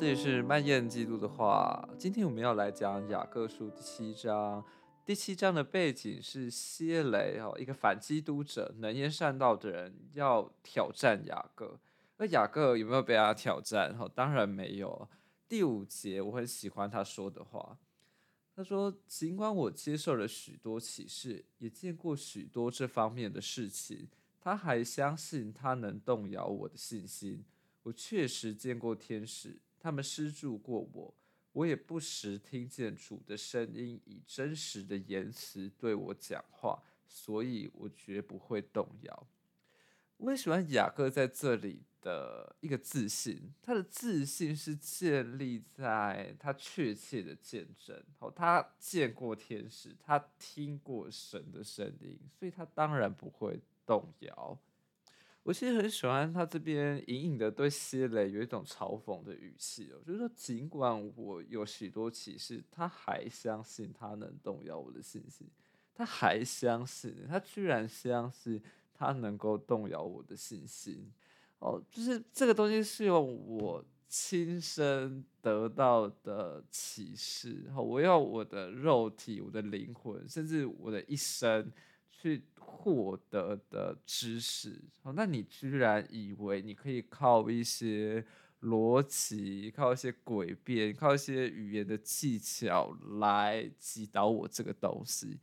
[0.00, 1.86] 这里是漫念基督的话。
[1.98, 4.64] 今天我们要来讲雅各书第七章。
[5.04, 11.78] 第七章的背景是希雷哦，一个反基督者、能言善道的人要挑战雅各。
[12.16, 13.94] 那雅各有没有被他挑战？
[14.00, 15.06] 哦，当然没有。
[15.46, 17.76] 第五节我很喜欢他说的话，
[18.56, 24.08] 他说：“尽管我接受了许多启示，也见过许多这方面的事情，
[24.40, 27.44] 他还相信他能动摇我的信心。”
[27.84, 31.14] 我确实见过天使，他们施助过我，
[31.52, 39.26] 我也不时听见主的声音，以真实的言辞对我讲话，所以我绝不会动摇。
[40.18, 54.58] 我很喜欢雅各在这里的一个自信，他的自信是建立在他确切的见证，哦，他见过天使，他听过神的声音，所以他当然不会动摇。
[55.42, 65.48] 我其实很喜欢他这边隐隐的对希雷有一种嘲讽的语气哦，就是说，尽管我有许多启示，他还相信他能动摇我的信心，
[65.94, 71.10] 他还相信，他居然相信他能够动摇我的信心
[71.58, 81.72] 哦，就是这个东西是用我亲身得到的启示，我要我的肉体、我的灵魂，甚至我的一生。
[82.10, 84.82] 去获得的知识，
[85.14, 88.24] 那你居然以为你可以靠一些
[88.62, 95.38] 逻辑、靠一些诡辩、靠一些语言的技巧来击倒我这个东西？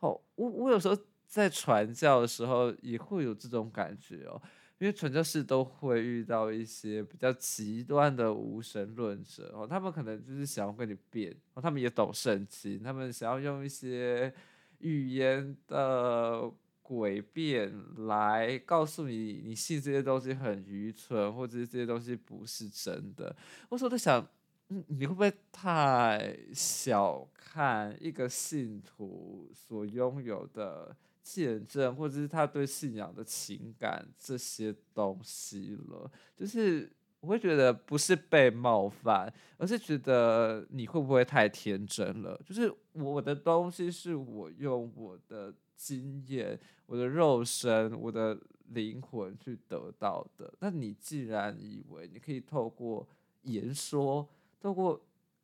[0.00, 0.96] 哦，我我有时候
[1.26, 4.40] 在传教的时候也会有这种感觉哦，
[4.78, 14.32] 因为传教士都会遇到一些比较极端的无神论者哦，他们可能就是想要跟你辩，他们也懂圣经，他们想要用一些。
[14.78, 16.52] 语言的
[16.82, 17.72] 诡辩
[18.06, 23.34] 来告诉你，你信这些东西很愚蠢，或者是这些东西不是真的。
[23.68, 24.26] 我说在想，
[24.68, 36.10] 嗯，你会不会太小看一个信徒所拥有的见证，或者是他对信仰的情感这些东西了？
[36.36, 36.90] 就是。
[37.20, 42.40] 我会觉得不是被冒犯，而是觉得你会不会太天真了？
[42.44, 50.52] 就是我的东西是我用我的经验、我的肉身、我的灵魂去得到的。
[50.60, 53.06] 那你既然以为你可以透过
[53.42, 54.28] 言说，
[54.60, 55.00] 透过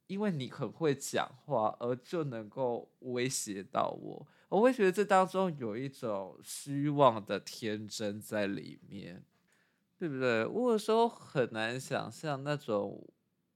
[0.07, 9.25] 因为你很会讲话，而就能够威胁到我，我会觉得这当中有一种虚妄的天真在里面。
[10.07, 10.45] 对不对？
[10.45, 13.03] 我有时候很难想象那种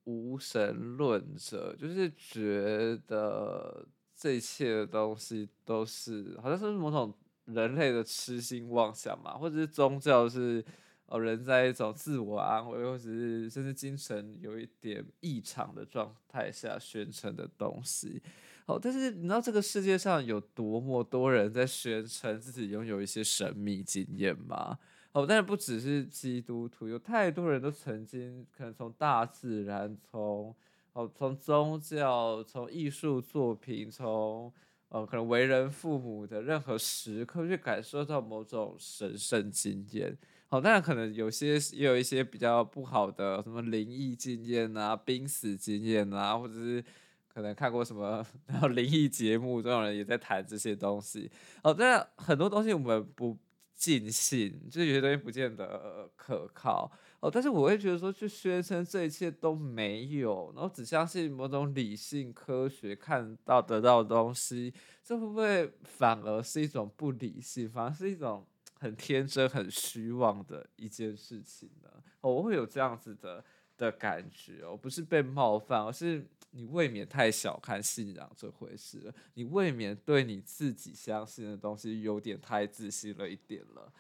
[0.05, 3.87] 无神论者，就是觉得
[4.17, 7.13] 这一切的东西都是好像是某种
[7.45, 10.65] 人类的痴心妄想嘛，或者是宗教是
[11.05, 18.23] 哦人在一种自我安慰，或者是甚至精神有一点异常的状态下宣称的东西。
[18.65, 24.79] 哦，但是你知道这个世界上有多么多人在宣称自己拥有一些神秘经验吗？
[25.13, 30.55] 哦，但是不只是基督徒，有太多人都曾经可能从大自然，从
[30.93, 34.53] 哦从宗教，从艺术作品，从
[34.91, 40.17] 呃可能为人父母的任何时刻去感受到某种神圣经验。
[40.49, 46.85] 好，当然可能有些也有一些比较不好的，什么灵异经验啊、濒死经验啊，或者是
[47.33, 51.31] 可能看过什么然后灵异节目，这种人也在谈这些东西。
[51.63, 53.37] 哦，当然很多东西我们不。
[53.79, 56.91] 尽信，就有些东西不见得可靠
[57.21, 57.31] 哦。
[57.31, 64.75] 但是我会觉得说，去宣称这一切都没有，然后只相信某种理性科学看到得到的东西，
[65.05, 68.45] 这会不会反而是一种不理性，反而是一种
[68.81, 71.89] 很天真、很虚妄的一件事情呢？
[72.21, 73.45] 哦，我会有这样子的
[73.77, 76.27] 的感觉哦，不是被冒犯，而是。
[76.51, 83.93] 你未免太小看信仰这回事了，你未免对你自己相信的东西有点太自信了一点了。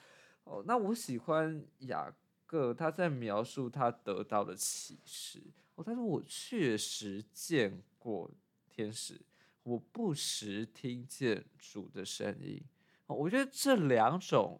[0.44, 2.10] 哦，那我喜欢雅
[2.46, 5.42] 各他在描述他得到的启示。
[5.74, 8.30] 哦，他说我确实见过
[8.66, 9.20] 天使，
[9.62, 12.62] 我不时听见主的声音。
[13.06, 14.58] 哦，我觉得这两种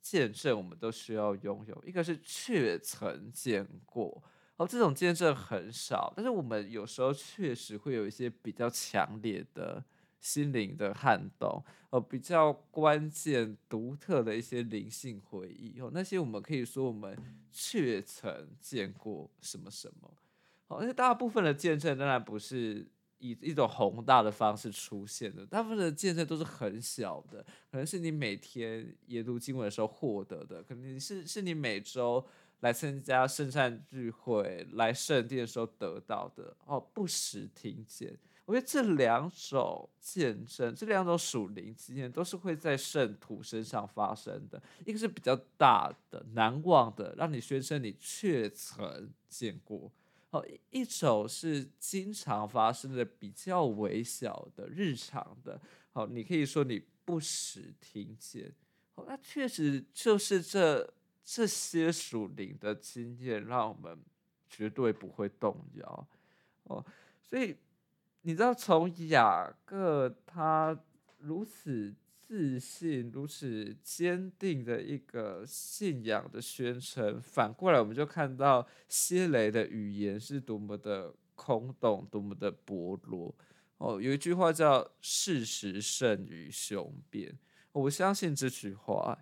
[0.00, 4.22] 见证我们都需要拥有，一个是确曾见过。
[4.58, 9.82] 哦，这种见证很少，但是我们有时候确实会有一些比较强烈的
[10.20, 17.16] 心灵的撼动，哦，比较关键、独特的一些灵性回忆，哦，那些我们可以说我们
[17.50, 20.12] 确曾见过什么什么，
[20.68, 22.86] 好，而且大部分的见证当然不是
[23.18, 32.24] 以一种宏大的方式出现的，大部分的见证都是很小的，可能是你每天研读经文的时候获得的，可能是是你每周。
[32.62, 38.16] 来参加圣餐聚会、来圣殿的时候得到的哦，不时听见。
[38.44, 44.60] 我觉得这两种见证，这两种属灵经验，都是会在圣徒身上发生的。
[44.84, 49.90] 一个是比较大的、难忘的，让你宣称你确曾见过；
[50.30, 55.60] 哦，一种是经常发生的、比较微小的、日常的。
[55.92, 58.52] 好，你可以说你不时听见。
[58.94, 60.92] 好，那确实就是这
[61.24, 63.98] 这些属灵的经验，让我们
[64.48, 66.08] 绝对不会动摇。
[66.64, 66.84] 哦，
[67.20, 67.56] 所以。
[68.24, 70.78] 你知道，从雅各他
[71.18, 83.34] 如此自信、如此坚定的一个信仰的宣称，反过来我们就看到希雷的语言是多么的空洞、多么的薄弱。
[83.78, 87.36] 哦，有一句话叫“事实胜于雄辩”，
[87.72, 89.18] 我相信这句话。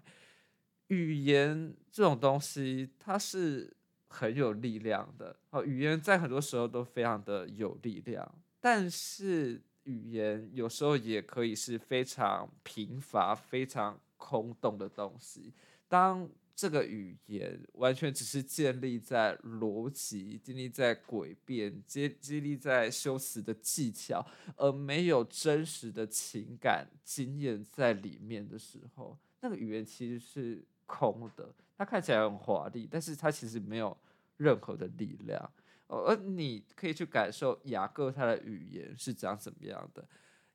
[0.90, 3.74] 语言这种东西，它是
[4.06, 5.34] 很有力量的。
[5.50, 8.38] 哦，语言在很多时候都非常的有力量。
[8.60, 15.54] 但是语言有时候也可以是非常贫乏、非常空洞的东西。
[15.88, 24.26] 当这个语言完全只是建立在逻辑、建立在诡辩、建建立在修辞的技巧，
[24.56, 31.48] 而没有真实的情感经验在里面的时候，那个语言其实是空的。
[31.78, 33.96] 它看起来很华丽，但是它其实没有
[34.36, 35.50] 任何的力量。
[35.86, 40.06] 而你可以去感受雅各他的语言是长怎么样的，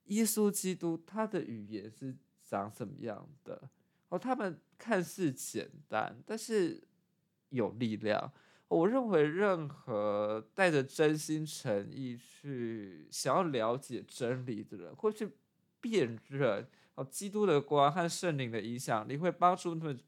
[0.05, 3.69] 耶稣基督他的语言是长怎么样的？
[4.09, 6.81] 哦，他们看似简单，但是
[7.49, 8.31] 有力量。
[8.67, 15.29] 我认为任何带着真心诚意去想要了解真理的人，会去
[15.81, 16.65] 辨认
[16.95, 19.99] 哦，基督的光和圣灵的影响力会帮助他们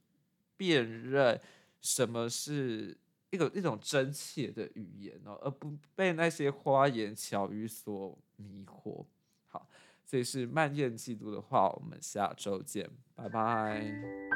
[0.57, 1.39] 辨认
[1.79, 2.97] 什么是。
[3.29, 9.05] 一个一种真切的语言哦，而不被那些花言巧语所迷惑。
[9.49, 9.67] 好，
[10.05, 14.26] 这是漫念记录的话，我们下周见，拜拜。